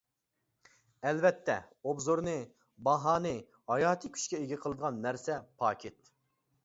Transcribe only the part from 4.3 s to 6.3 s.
ئىگە قىلىدىغان نەرسە پاكىت.